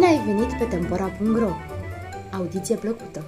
[0.00, 1.50] ai venit pe Tempora.ro!
[2.32, 3.24] Audiție plăcută!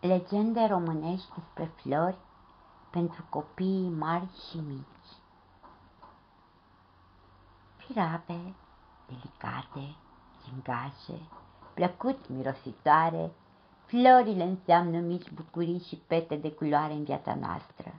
[0.00, 2.16] Legende românești despre flori
[2.90, 5.12] pentru copii mari și mici.
[7.76, 8.54] Pirabe,
[9.06, 9.96] delicate,
[10.44, 11.20] gingașe,
[11.74, 13.32] plăcut mirositoare,
[13.84, 17.94] florile înseamnă mici bucurii și pete de culoare în viața noastră.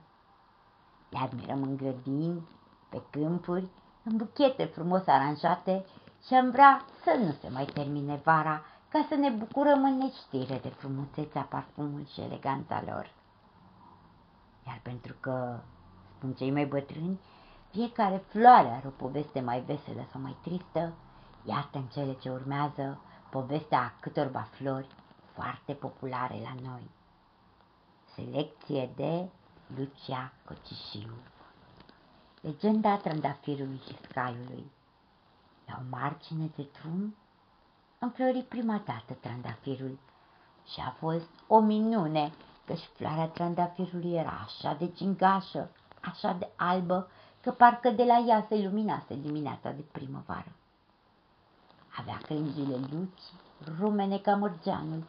[1.08, 2.48] Le admirăm în grădini,
[2.88, 3.68] pe câmpuri,
[4.02, 5.84] în buchete frumos aranjate
[6.26, 10.58] și am vrea să nu se mai termine vara ca să ne bucurăm în neștire
[10.58, 13.10] de frumusețea parfumul și eleganța lor.
[14.66, 15.60] Iar pentru că,
[16.16, 17.20] spun cei mai bătrâni,
[17.70, 20.92] fiecare floare are o poveste mai veselă sau mai tristă,
[21.44, 23.00] iată în cele ce urmează
[23.30, 24.88] povestea câtorva flori
[25.32, 26.90] foarte populare la noi.
[28.14, 29.28] Selecție de
[29.76, 31.10] Lucia Cocișiu
[32.40, 34.70] Legenda trandafirului și scaiului
[35.68, 37.14] La o margine de drum
[37.98, 39.98] înflori prima dată trandafirul
[40.72, 42.32] și a fost o minune
[42.64, 47.08] căci floarea trandafirului era așa de gingașă, așa de albă,
[47.40, 50.52] că parcă de la ea se luminase dimineața de primăvară.
[51.98, 53.22] Avea crengile luci,
[53.78, 55.04] rumene ca mărgeanul,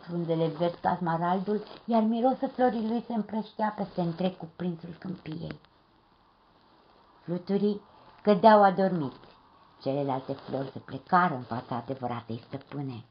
[0.00, 5.60] frunzele verzi ca smaraldul, iar mirosul florii lui se împrăștea peste întreg cuprinsul câmpiei.
[7.22, 7.80] Fluturii
[8.22, 9.25] cădeau adormiți,
[9.82, 13.04] celelalte flori se plecară în fața adevăratei stăpâne.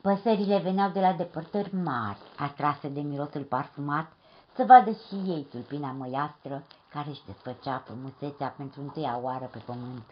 [0.00, 4.12] Păsările veneau de la depărtări mari, atrase de mirosul parfumat,
[4.56, 10.04] să vadă și ei tulpina măiastră care își desfăcea frumusețea pentru întâia oară pe pământ.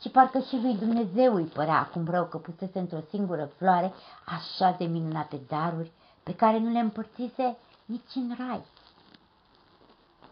[0.00, 3.92] Și parcă și lui Dumnezeu îi părea acum rău că pusese într-o singură floare
[4.24, 8.64] așa de minunate daruri pe care nu le împărțise nici în rai.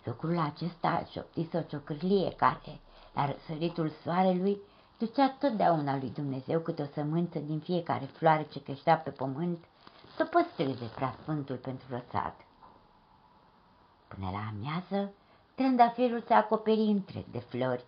[0.05, 2.81] Lucrul acesta șoptise o ciocârlie care,
[3.13, 4.61] la răsăritul soarelui,
[4.99, 9.65] ducea totdeauna lui Dumnezeu câte o sămânță din fiecare floare ce creștea pe pământ
[10.17, 12.35] să păstreze prea sfântul pentru răsad.
[14.09, 15.13] Până la amiază,
[15.55, 17.85] trandafirul se acoperi întreg de flori.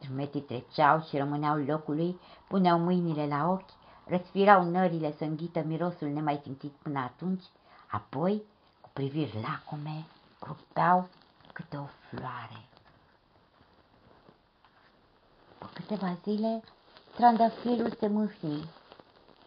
[0.00, 3.70] Drumetii treceau și rămâneau locului, puneau mâinile la ochi,
[4.04, 7.44] răspirau nările să înghită mirosul nemai simțit până atunci,
[7.86, 8.42] apoi,
[8.80, 10.04] cu priviri lacome,
[10.40, 11.08] rupeau
[11.52, 12.66] câte o floare.
[15.62, 16.62] După câteva zile,
[17.14, 18.70] trandafirul se mâhni.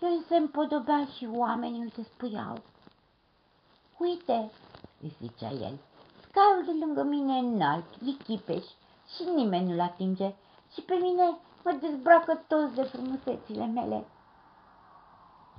[0.01, 2.62] El se împodobea și oamenii îl despuiau.
[3.97, 4.51] Uite,
[5.01, 5.78] îi zicea el,
[6.29, 8.66] scaiul de lângă mine e înalt, e chipeș
[9.16, 10.34] și nimeni nu-l atinge
[10.73, 14.06] și pe mine mă dezbracă toți de frumusețile mele.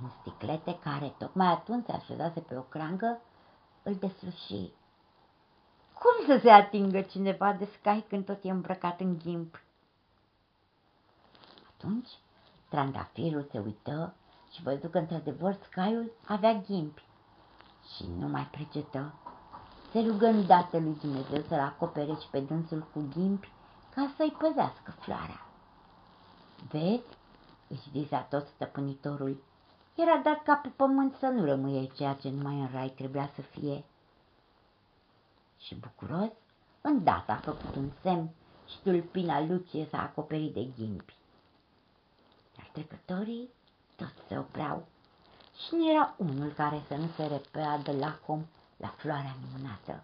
[0.01, 3.21] În sticlete care tocmai atunci se așezase pe o crangă,
[3.83, 4.71] îl desluși.
[5.99, 9.61] Cum să se atingă cineva de scai când tot e îmbrăcat în ghimp?
[11.77, 12.09] Atunci
[12.69, 14.13] trandafirul se uită
[14.53, 17.03] și văzut că într-adevăr scaiul avea ghimpi
[17.95, 19.13] și nu mai precetă.
[19.91, 23.51] Se rugă îndată lui Dumnezeu să-l acopere și pe dânsul cu ghimpi
[23.95, 25.45] ca să-i păzească floarea.
[26.69, 27.17] Vezi,
[27.67, 29.43] își zisa tot stăpânitorul,
[29.95, 33.41] era dat ca pe pământ să nu rămâie ceea ce numai în rai trebuia să
[33.41, 33.83] fie
[35.59, 36.31] și bucuros,
[36.81, 38.29] îndată a făcut un semn
[38.67, 41.15] și tulpina Lucie s-a acoperit de ghimpi.
[42.77, 43.49] Iar trecătorii
[43.95, 44.85] toți se opreau
[45.55, 48.45] și nu era unul care să nu se repea de lacom
[48.77, 50.03] la floarea minunată.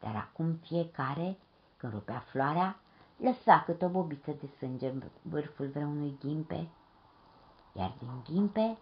[0.00, 1.38] Dar acum fiecare,
[1.76, 2.80] când rupea floarea,
[3.16, 6.68] lăsa cât o bobiță de sânge în vârful vreunui ghimpe,
[7.72, 8.78] iar din ghimpe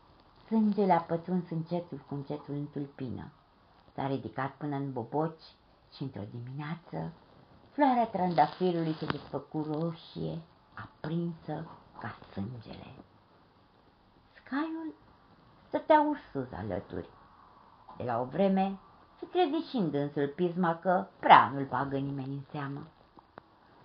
[0.46, 3.30] sângele a pătruns încetul cu încetul în tulpină.
[3.94, 5.54] S-a ridicat până în boboci
[5.94, 7.12] și într-o dimineață
[7.70, 10.38] floarea trandafirului se desfăcu roșie,
[10.74, 11.66] aprinsă
[12.00, 12.86] ca sângele.
[14.32, 14.94] Scaiul
[15.66, 17.08] stătea ursuz alături.
[17.96, 18.78] De la o vreme
[19.18, 22.86] se trezi și dânsul pisma că prea nu-l bagă nimeni în seamă.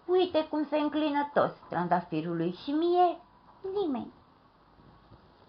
[0.05, 3.17] Uite cum se înclină toți trandafirului și mie
[3.73, 4.13] nimeni.